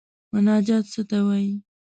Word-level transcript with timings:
مناجات 0.31 0.85
څه 0.93 1.01
ته 1.09 1.17
وايي. 1.27 1.53